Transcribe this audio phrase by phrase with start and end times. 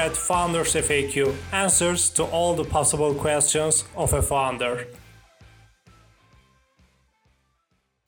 [0.00, 4.86] At Founders FAQ, answers to all the possible questions of a founder.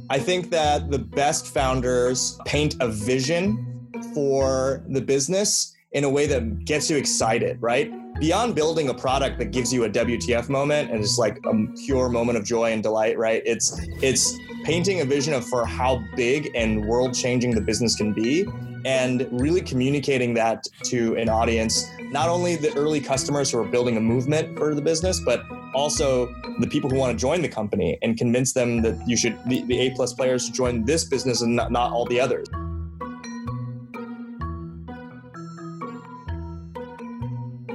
[0.09, 6.27] I think that the best founders paint a vision for the business in a way
[6.28, 7.92] that gets you excited, right?
[8.19, 11.52] Beyond building a product that gives you a WTF moment and it's like a
[11.84, 13.42] pure moment of joy and delight, right?
[13.45, 18.14] It's it's painting a vision of for how big and world changing the business can
[18.14, 18.47] be
[18.84, 23.96] and really communicating that to an audience not only the early customers who are building
[23.96, 26.27] a movement for the business but also
[26.60, 29.62] the people who want to join the company and convince them that you should the,
[29.64, 32.46] the a plus players should join this business and not, not all the others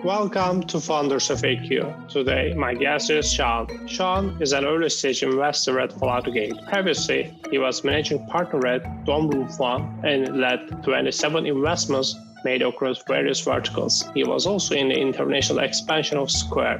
[0.08, 2.08] Welcome to Founders FAQ.
[2.08, 3.88] Today, my guest is Shawn.
[3.90, 6.54] Shawn is an early stage investor at Floodgate.
[6.66, 13.04] Previously, he was managing partner at Dorm Room Fund and led 27 investments made across
[13.06, 14.10] various verticals.
[14.14, 16.80] He was also in the international expansion of Square.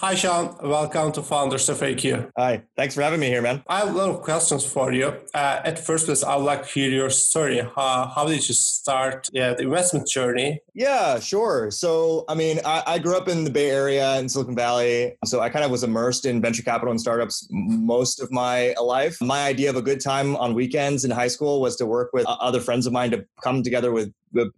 [0.00, 0.56] Hi, Shawn.
[0.62, 2.30] Welcome to Founders FAQ.
[2.38, 3.62] Hi, thanks for having me here, man.
[3.68, 5.08] I have a lot of questions for you.
[5.34, 7.60] Uh, at first place, I would like to hear your story.
[7.60, 10.60] Uh, how did you start yeah, the investment journey?
[10.72, 11.70] Yeah, sure.
[11.70, 15.18] So, I mean, I, I, grew up in the Bay Area in Silicon Valley.
[15.26, 19.18] So I kind of was immersed in venture capital and startups most of my life.
[19.20, 22.24] My idea of a good time on weekends in high school was to work with
[22.24, 24.10] other friends of mine to come together with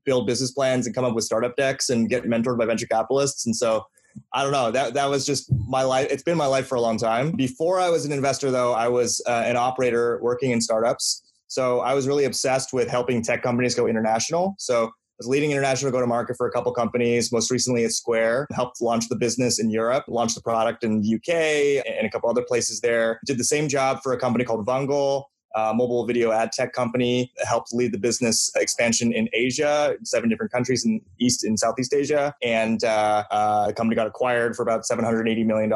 [0.05, 3.45] build business plans and come up with startup decks and get mentored by venture capitalists.
[3.45, 3.87] And so
[4.33, 4.71] I don't know.
[4.71, 6.09] That that was just my life.
[6.11, 7.33] It's been my life for a long time.
[7.33, 11.23] Before I was an investor, though, I was uh, an operator working in startups.
[11.49, 14.55] So I was really obsessed with helping tech companies go international.
[14.59, 17.31] So I was leading international go to market for a couple companies.
[17.31, 21.15] Most recently at Square, helped launch the business in Europe, launched the product in the
[21.17, 23.21] UK and a couple other places there.
[23.27, 25.25] Did the same job for a company called Vungle
[25.55, 30.53] uh, mobile video ad tech company, helped lead the business expansion in Asia, seven different
[30.53, 32.35] countries in East and Southeast Asia.
[32.43, 35.73] And uh, uh, the company got acquired for about $780 million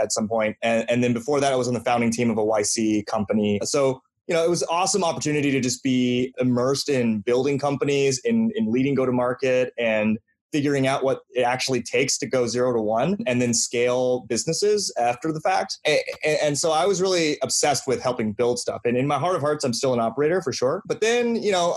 [0.00, 0.56] at some point.
[0.62, 3.60] And, and then before that, I was on the founding team of a YC company.
[3.64, 8.18] So you know, it was an awesome opportunity to just be immersed in building companies,
[8.24, 10.18] in, in leading go to market, and
[10.56, 14.90] figuring out what it actually takes to go zero to one and then scale businesses
[14.98, 15.76] after the fact.
[15.84, 18.80] And, and, so I was really obsessed with helping build stuff.
[18.86, 20.82] And in my heart of hearts, I'm still an operator for sure.
[20.86, 21.76] But then, you know,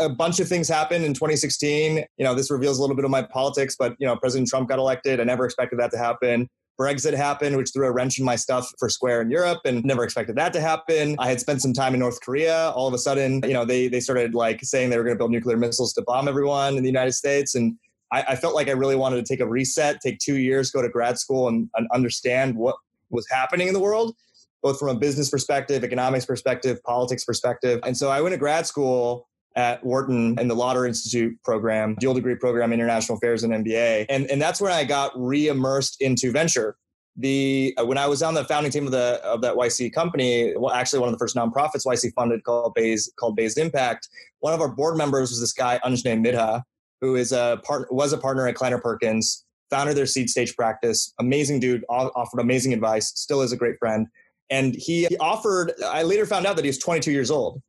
[0.00, 1.96] a, a bunch of things happened in 2016.
[2.16, 4.70] You know, this reveals a little bit of my politics, but, you know, President Trump
[4.70, 5.20] got elected.
[5.20, 6.48] I never expected that to happen.
[6.78, 10.02] Brexit happened, which threw a wrench in my stuff for Square in Europe and never
[10.02, 11.16] expected that to happen.
[11.18, 12.70] I had spent some time in North Korea.
[12.70, 15.18] All of a sudden, you know, they, they started like saying they were going to
[15.18, 17.54] build nuclear missiles to bomb everyone in the United States.
[17.54, 17.76] And
[18.14, 20.80] I, I, felt like I really wanted to take a reset, take two years, go
[20.80, 22.76] to grad school, and, and understand what
[23.10, 24.14] was happening in the world,
[24.62, 27.80] both from a business perspective, economics perspective, politics perspective.
[27.82, 29.26] And so I went to grad school
[29.56, 34.06] at Wharton in the Lauder Institute program, dual degree program, international affairs and MBA.
[34.08, 36.76] And, and that's where I got re-immersed into venture.
[37.16, 40.52] The uh, when I was on the founding team of the of that YC company,
[40.56, 44.08] well, actually one of the first nonprofits YC funded called Bayes called Bayes Impact.
[44.40, 46.62] One of our board members was this guy Anjney Midha,
[47.00, 51.12] who is a part was a partner at Kleiner Perkins, founded their seed stage practice.
[51.18, 54.06] Amazing dude, offered amazing advice, still is a great friend.
[54.50, 55.72] And he, he offered.
[55.84, 57.62] I later found out that he was 22 years old.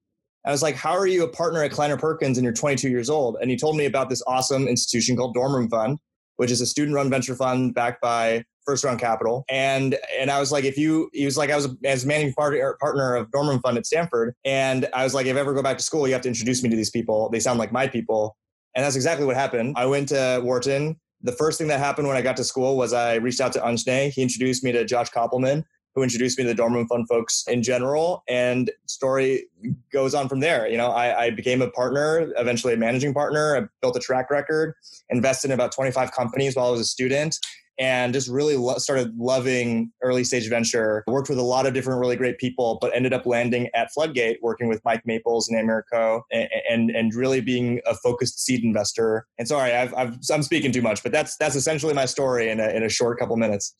[0.46, 3.10] I was like, "How are you a partner at Kleiner Perkins and you're 22 years
[3.10, 5.98] old?" And he told me about this awesome institution called Dorm Room Fund,
[6.36, 9.46] which is a student-run venture fund backed by First Round Capital.
[9.50, 12.34] And and I was like, if you, he was like, I was a, as managing
[12.34, 15.54] partner partner of Dorm Room Fund at Stanford, and I was like, if I ever
[15.54, 17.30] go back to school, you have to introduce me to these people.
[17.30, 18.36] They sound like my people.
[18.76, 19.74] And that's exactly what happened.
[19.78, 21.00] I went to Wharton.
[21.22, 23.60] The first thing that happened when I got to school was I reached out to
[23.60, 24.12] Anjney.
[24.12, 25.64] He introduced me to Josh Kopelman,
[25.96, 28.24] who introduced me to the Dorm Room Fund folks in general.
[28.28, 29.46] And story
[29.92, 30.68] goes on from there.
[30.68, 33.56] You know, I, I became a partner, eventually a managing partner.
[33.58, 34.76] I built a track record,
[35.10, 37.40] invested in about 25 companies while I was a student
[37.78, 41.04] and just really lo- started loving early stage venture.
[41.08, 44.40] Worked with a lot of different really great people, but ended up landing at Floodgate,
[44.42, 48.64] working with Mike Maples and Ann Miura-Ko, and, and and really being a focused seed
[48.64, 49.28] investor.
[49.38, 52.60] And sorry, I've, I've I'm speaking too much, but that's that's essentially my story in
[52.60, 53.76] a, in a short couple minutes.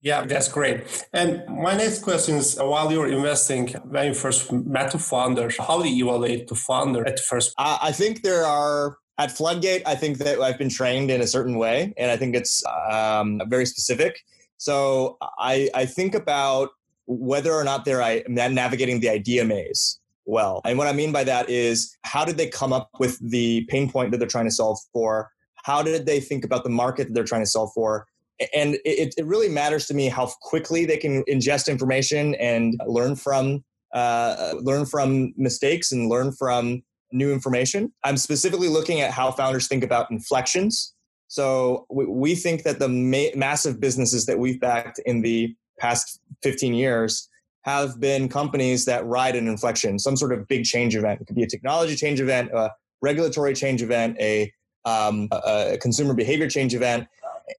[0.00, 1.06] Yeah, that's great.
[1.14, 5.48] And my next question is uh, while you're investing, when you first met the founder,
[5.58, 7.54] how do you evaluate the founder at first?
[7.56, 11.56] I think there are at Floodgate, I think that I've been trained in a certain
[11.56, 14.20] way, and I think it's um, very specific.
[14.56, 16.70] So I, I think about
[17.06, 20.60] whether or not they're navigating the idea maze well.
[20.64, 23.90] And what I mean by that is how did they come up with the pain
[23.90, 25.30] point that they're trying to solve for?
[25.64, 28.06] How did they think about the market that they're trying to solve for?
[28.54, 33.16] And it, it really matters to me how quickly they can ingest information and learn
[33.16, 36.82] from uh, learn from mistakes and learn from
[37.14, 37.92] new information.
[38.02, 40.94] I'm specifically looking at how founders think about inflections.
[41.28, 46.20] So we, we think that the ma- massive businesses that we've backed in the past
[46.42, 47.28] 15 years
[47.62, 51.20] have been companies that ride an inflection, some sort of big change event.
[51.20, 52.70] It could be a technology change event, a
[53.00, 54.52] regulatory change event, a,
[54.84, 57.08] um, a consumer behavior change event,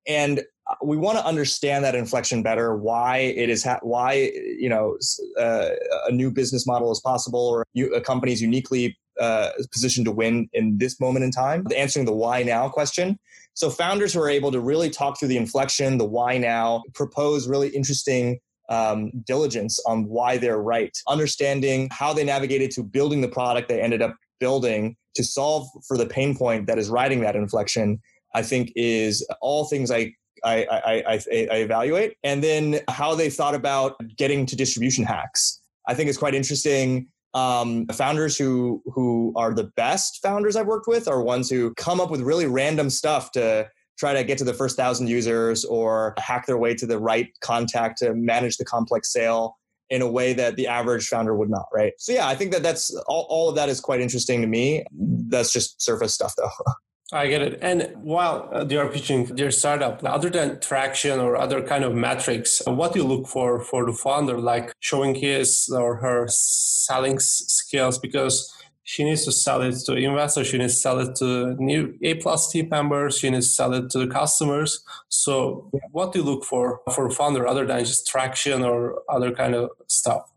[0.08, 0.44] and
[0.84, 2.76] we want to understand that inflection better.
[2.76, 4.98] Why it is, ha- why you know
[5.40, 5.70] uh,
[6.08, 10.12] a new business model is possible, or you, a company is uniquely uh, positioned to
[10.12, 11.66] win in this moment in time.
[11.76, 13.20] Answering the why now question.
[13.54, 17.48] So founders who are able to really talk through the inflection, the why now, propose
[17.48, 18.40] really interesting
[18.70, 23.82] um, diligence on why they're right, understanding how they navigated to building the product they
[23.82, 28.02] ended up building to solve for the pain point that is riding that inflection.
[28.34, 30.14] I think is all things I
[30.44, 35.60] I, I, I, I evaluate, and then how they thought about getting to distribution hacks.
[35.88, 40.88] I think it's quite interesting um, founders who who are the best founders I've worked
[40.88, 43.68] with are ones who come up with really random stuff to
[44.00, 47.28] try to get to the first thousand users or hack their way to the right
[47.42, 49.58] contact to manage the complex sale
[49.90, 51.94] in a way that the average founder would not right?
[52.00, 54.86] So yeah i think that that's all, all of that is quite interesting to me.
[55.28, 56.50] That's just surface stuff though
[57.12, 57.60] I get it.
[57.62, 61.94] And while uh, they are pitching their startup, other than traction or other kind of
[61.94, 67.20] metrics, what do you look for for the founder, like showing his or her selling
[67.20, 68.00] skills?
[68.00, 68.52] Because
[68.84, 72.16] she needs to sell it to investors, she needs to sell it to new A
[72.16, 74.84] plus team members, she needs to sell it to the customers.
[75.10, 79.32] So, what do you look for for a founder other than just traction or other
[79.32, 80.32] kind of stuff?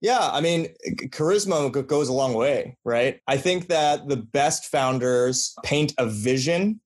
[0.00, 0.68] Yeah, I mean,
[1.08, 3.20] charisma goes a long way, right?
[3.26, 6.80] I think that the best founders paint a vision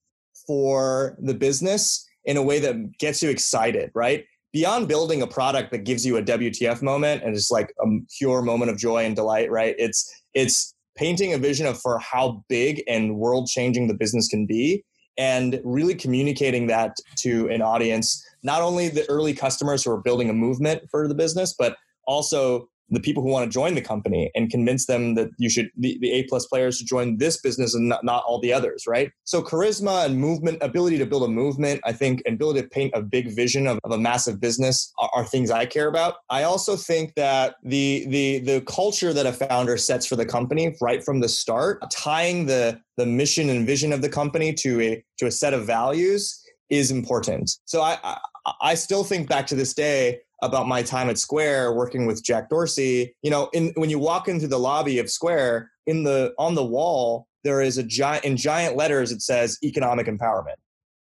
[0.45, 4.25] for the business in a way that gets you excited, right?
[4.51, 7.85] Beyond building a product that gives you a WTF moment and it's like a
[8.17, 9.75] pure moment of joy and delight, right?
[9.77, 14.45] It's it's painting a vision of for how big and world changing the business can
[14.45, 14.83] be
[15.17, 20.29] and really communicating that to an audience, not only the early customers who are building
[20.29, 24.31] a movement for the business, but also the people who want to join the company
[24.35, 27.73] and convince them that you should the, the a plus players should join this business
[27.73, 29.11] and not, not all the others right?
[29.23, 32.91] So charisma and movement ability to build a movement i think and ability to paint
[32.95, 36.15] a big vision of, of a massive business are, are, things i care about.
[36.29, 40.75] I also think that the the the culture that a founder sets for the company
[40.81, 45.03] right from the start tying the the mission and vision of the company to a
[45.17, 47.51] to a set of values is important.
[47.65, 48.17] So i, I
[48.61, 52.49] I still think back to this day about my time at Square working with Jack
[52.49, 53.15] Dorsey.
[53.21, 56.65] You know, in, when you walk into the lobby of Square, in the on the
[56.65, 60.55] wall there is a giant in giant letters it says economic empowerment.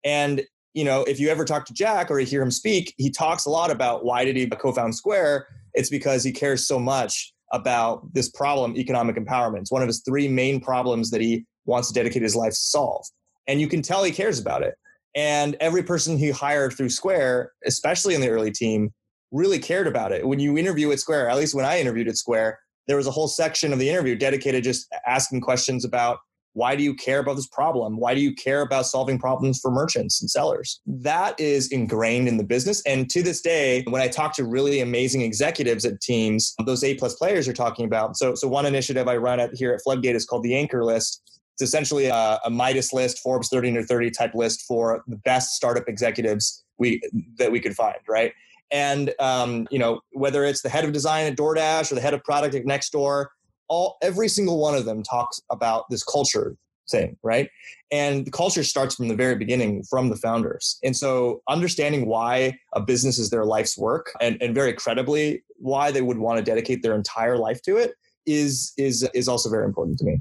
[0.04, 0.42] And
[0.72, 3.44] you know, if you ever talk to Jack or you hear him speak, he talks
[3.44, 5.48] a lot about why did he co-found Square?
[5.74, 9.62] It's because he cares so much about this problem, economic empowerment.
[9.62, 12.58] It's one of his three main problems that he wants to dedicate his life to
[12.58, 13.04] solve.
[13.48, 14.76] And you can tell he cares about it.
[15.16, 18.92] And every person he hired through Square, especially in the early team,
[19.32, 20.26] really cared about it.
[20.26, 23.10] When you interview at Square, at least when I interviewed at Square, there was a
[23.10, 26.18] whole section of the interview dedicated just asking questions about
[26.54, 27.98] why do you care about this problem?
[27.98, 30.80] Why do you care about solving problems for merchants and sellers?
[30.84, 32.82] That is ingrained in the business.
[32.82, 36.94] And to this day, when I talk to really amazing executives at teams, those A
[36.96, 38.16] plus players you're talking about.
[38.16, 41.22] So, so one initiative I run at here at Floodgate is called the Anchor List.
[41.54, 45.54] It's essentially a, a Midas list, Forbes 30 under 30 type list for the best
[45.54, 47.00] startup executives we
[47.36, 48.32] that we could find, right?
[48.70, 52.14] And um, you know whether it's the head of design at DoorDash or the head
[52.14, 53.26] of product at Nextdoor,
[53.68, 56.56] all every single one of them talks about this culture
[56.90, 57.48] thing, right?
[57.90, 60.78] And the culture starts from the very beginning, from the founders.
[60.82, 65.90] And so understanding why a business is their life's work and, and very credibly why
[65.90, 67.94] they would want to dedicate their entire life to it
[68.26, 70.20] is is is also very important to me.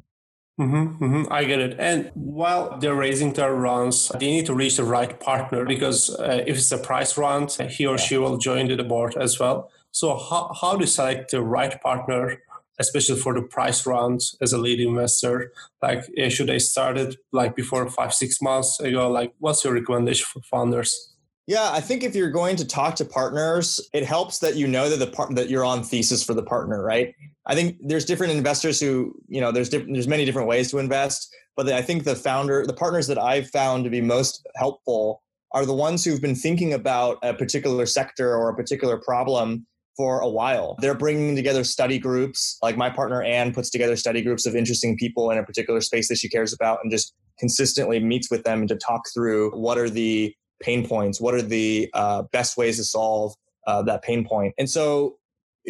[0.59, 1.79] Mm-hmm, mm-hmm, I get it.
[1.79, 6.43] And while they're raising their rounds, they need to reach the right partner because uh,
[6.45, 9.71] if it's a price round, he or she will join the board as well.
[9.91, 12.41] So how, how do you select the right partner,
[12.77, 15.53] especially for the price round as a lead investor?
[15.81, 19.09] Like uh, should they start it like before five, six months ago?
[19.09, 21.15] Like what's your recommendation for founders?
[21.49, 24.87] Yeah, I think if you're going to talk to partners, it helps that you know
[24.87, 27.15] that the part that you're on thesis for the partner, right?
[27.47, 31.27] I think there's different investors who, you know, there's there's many different ways to invest,
[31.57, 35.65] but I think the founder, the partners that I've found to be most helpful are
[35.65, 39.65] the ones who've been thinking about a particular sector or a particular problem
[39.97, 40.75] for a while.
[40.81, 42.59] They're bringing together study groups.
[42.61, 46.09] Like my partner Ann puts together study groups of interesting people in a particular space
[46.09, 49.89] that she cares about and just consistently meets with them to talk through what are
[49.89, 51.19] the pain points?
[51.19, 53.33] What are the uh, best ways to solve
[53.67, 54.53] uh, that pain point?
[54.57, 55.17] And so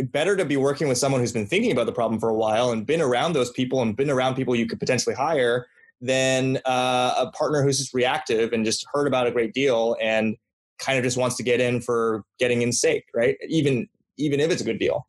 [0.04, 2.72] better to be working with someone who's been thinking about the problem for a while
[2.72, 5.68] and been around those people and been around people you could potentially hire
[6.02, 10.38] than uh, a partner who's just reactive and just heard about a great deal and
[10.80, 13.36] kind of just wants to get in for getting in sake, right?
[13.48, 13.88] Even
[14.20, 15.08] even if it's a good deal.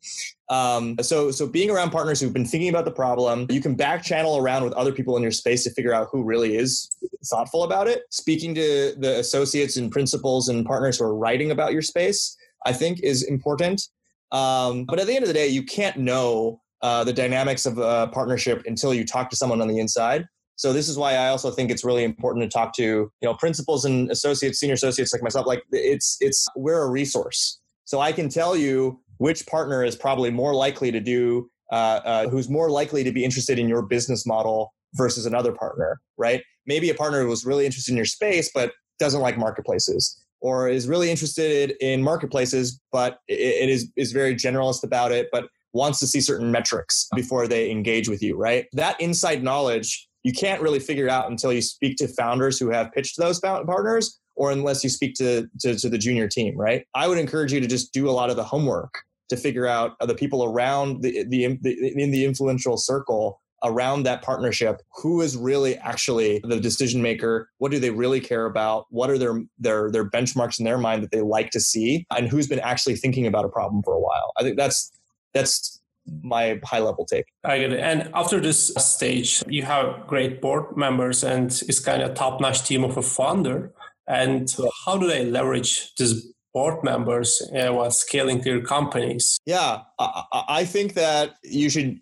[0.49, 4.03] Um, so so being around partners who've been thinking about the problem, you can back
[4.03, 6.89] channel around with other people in your space to figure out who really is
[7.25, 8.03] thoughtful about it.
[8.09, 12.73] Speaking to the associates and principals and partners who are writing about your space, I
[12.73, 13.87] think is important.
[14.31, 17.77] Um, but at the end of the day, you can't know uh, the dynamics of
[17.77, 20.27] a partnership until you talk to someone on the inside.
[20.55, 23.33] So this is why I also think it's really important to talk to you know
[23.33, 25.47] principals and associates, senior associates like myself.
[25.47, 27.59] Like it's it's we're a resource,
[27.91, 32.29] so I can tell you which partner is probably more likely to do, uh, uh,
[32.29, 36.41] who's more likely to be interested in your business model versus another partner, right?
[36.65, 40.87] Maybe a partner was really interested in your space but doesn't like marketplaces, or is
[40.87, 46.07] really interested in marketplaces but it is is very generalist about it, but wants to
[46.07, 48.67] see certain metrics before they engage with you, right?
[48.71, 52.93] That inside knowledge you can't really figure out until you speak to founders who have
[52.93, 56.83] pitched those partners or unless you speak to, to, to the junior team, right?
[56.95, 58.91] I would encourage you to just do a lot of the homework
[59.29, 64.23] to figure out the people around the, the, the in the influential circle around that
[64.23, 69.11] partnership who is really actually the decision maker what do they really care about what
[69.11, 72.47] are their their their benchmarks in their mind that they like to see and who's
[72.47, 74.91] been actually thinking about a problem for a while i think that's
[75.35, 75.81] that's
[76.23, 77.25] my high level take.
[77.43, 77.79] I get it.
[77.79, 82.63] And after this stage, you have great board members and it's kind of top notch
[82.63, 83.71] team of a founder.
[84.11, 84.53] And
[84.85, 89.39] how do they leverage these board members uh, while scaling their companies?
[89.45, 91.97] Yeah, I, I think that you should.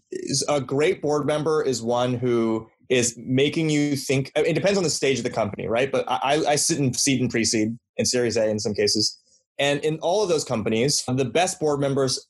[0.48, 4.32] A great board member is one who is making you think.
[4.36, 5.92] It depends on the stage of the company, right?
[5.92, 9.16] But I, I sit in seed and pre-seed and Series A in some cases.
[9.60, 12.28] And in all of those companies, the best board members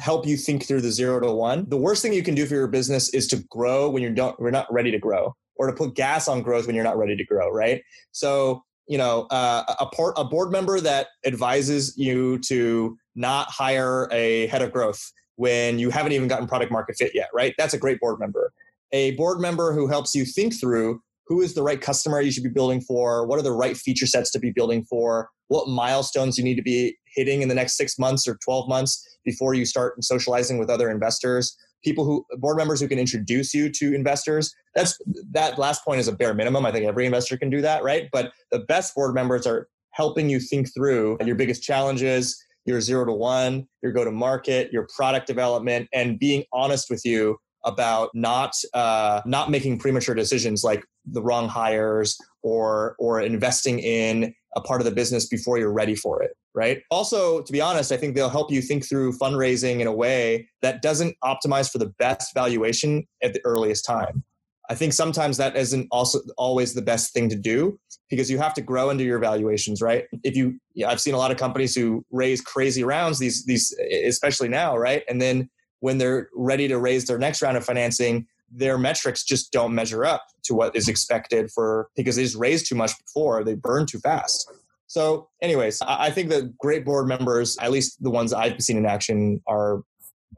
[0.00, 1.68] help you think through the zero to one.
[1.68, 4.40] The worst thing you can do for your business is to grow when you're not,
[4.40, 7.16] we're not ready to grow or to put gas on growth when you're not ready
[7.16, 7.82] to grow, right?
[8.12, 14.08] So, you know, uh, a, port, a board member that advises you to not hire
[14.10, 17.54] a head of growth when you haven't even gotten product market fit yet, right?
[17.58, 18.52] That's a great board member.
[18.92, 22.42] A board member who helps you think through who is the right customer you should
[22.42, 26.38] be building for, what are the right feature sets to be building for, what milestones
[26.38, 29.66] you need to be hitting in the next six months or 12 months before you
[29.66, 34.54] start socializing with other investors people who board members who can introduce you to investors.
[34.74, 34.98] That's
[35.32, 36.66] that last point is a bare minimum.
[36.66, 38.08] I think every investor can do that right?
[38.12, 43.04] But the best board members are helping you think through your biggest challenges your zero
[43.04, 48.10] to one your go to market your product development and being honest with you about
[48.14, 54.60] not uh, not making premature decisions like the wrong hires or or investing in a
[54.60, 56.82] part of the business before you're ready for it right?
[56.90, 60.48] Also to be honest i think they'll help you think through fundraising in a way
[60.60, 64.24] that doesn't optimize for the best valuation at the earliest time.
[64.68, 67.78] I think sometimes that isn't also always the best thing to do
[68.10, 70.06] because you have to grow into your valuations right?
[70.24, 73.72] If you yeah, i've seen a lot of companies who raise crazy rounds these these
[74.04, 75.04] especially now right?
[75.08, 75.48] And then
[75.80, 80.04] when they're ready to raise their next round of financing their metrics just don't measure
[80.04, 83.86] up to what is expected for because they just raised too much before they burn
[83.86, 84.50] too fast
[84.88, 88.84] so anyways i think that great board members at least the ones i've seen in
[88.84, 89.82] action are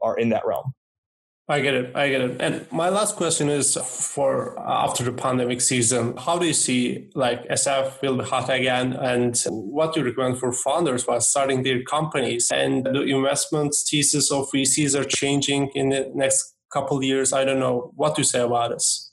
[0.01, 0.73] are in that realm
[1.51, 1.95] I get it.
[1.95, 2.41] I get it.
[2.41, 7.09] And my last question is for uh, after the pandemic season, how do you see
[7.13, 8.93] like SF will be hot again?
[8.93, 12.49] And what do you recommend for founders while starting their companies?
[12.53, 17.33] And the investment thesis of VCs are changing in the next couple years.
[17.33, 17.91] I don't know.
[17.95, 19.11] What do you say about this?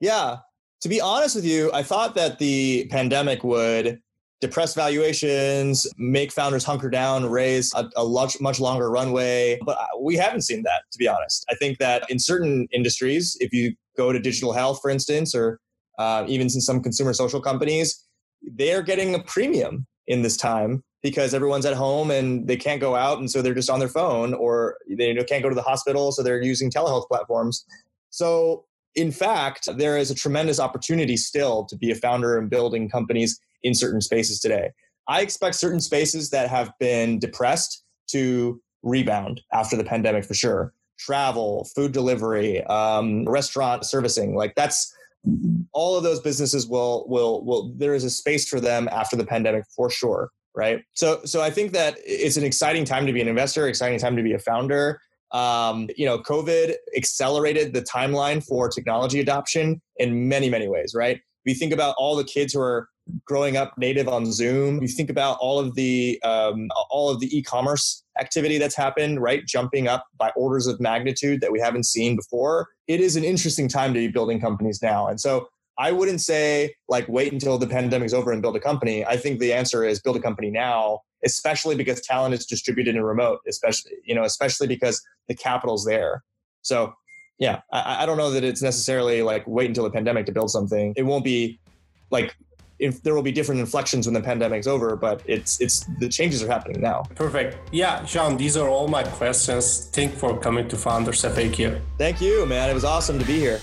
[0.00, 0.36] Yeah.
[0.82, 4.00] To be honest with you, I thought that the pandemic would
[4.42, 9.58] depress valuations, make founders hunker down, raise a, a much, much longer runway.
[9.64, 11.46] But we haven't seen that, to be honest.
[11.48, 15.60] I think that in certain industries, if you go to digital health, for instance, or
[15.98, 18.04] uh, even in some consumer social companies,
[18.42, 22.96] they're getting a premium in this time because everyone's at home and they can't go
[22.96, 26.10] out and so they're just on their phone or they can't go to the hospital
[26.10, 27.64] so they're using telehealth platforms
[28.10, 32.88] so in fact there is a tremendous opportunity still to be a founder and building
[32.88, 34.70] companies in certain spaces today.
[35.08, 40.72] I expect certain spaces that have been depressed to rebound after the pandemic for sure.
[40.98, 44.94] Travel, food delivery, um, restaurant servicing, like that's
[45.72, 49.24] all of those businesses will will will there is a space for them after the
[49.24, 53.20] pandemic for sure right so so i think that it's an exciting time to be
[53.20, 55.00] an investor exciting time to be a founder
[55.32, 61.20] um, you know covid accelerated the timeline for technology adoption in many many ways right
[61.44, 62.88] we think about all the kids who are
[63.24, 64.80] growing up native on Zoom.
[64.80, 69.44] You think about all of the um, all of the e-commerce activity that's happened, right?
[69.46, 72.68] Jumping up by orders of magnitude that we haven't seen before.
[72.86, 75.48] It is an interesting time to be building companies now, and so
[75.78, 79.04] I wouldn't say like wait until the pandemic's over and build a company.
[79.04, 83.04] I think the answer is build a company now, especially because talent is distributed and
[83.04, 86.22] remote, especially you know, especially because the capital's there.
[86.62, 86.94] So
[87.38, 90.50] yeah, I, I don't know that it's necessarily like wait until the pandemic to build
[90.50, 90.94] something.
[90.96, 91.60] It won't be
[92.10, 92.36] like
[92.78, 96.42] if there will be different inflections when the pandemic's over, but it's it's the changes
[96.42, 97.02] are happening now.
[97.14, 97.56] Perfect.
[97.72, 99.86] Yeah, Shawn, these are all my questions.
[99.92, 101.80] Thank for coming to Founders FAQ.
[101.98, 102.68] Thank you, man.
[102.70, 103.60] It was awesome to be here.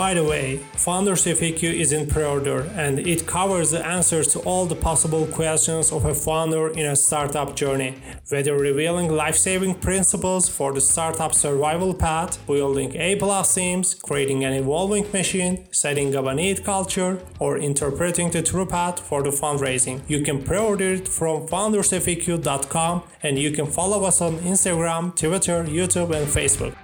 [0.00, 4.64] By the way, Founders FAQ is in pre-order and it covers the answers to all
[4.64, 7.96] the possible questions of a founder in a startup journey,
[8.30, 15.04] whether revealing life-saving principles for the startup survival path, building A-plus teams, creating an evolving
[15.12, 20.00] machine, setting up a neat culture, or interpreting the true path for the fundraising.
[20.08, 26.12] You can pre-order it from foundersfaq.com and you can follow us on Instagram, Twitter, YouTube,
[26.16, 26.74] and Facebook.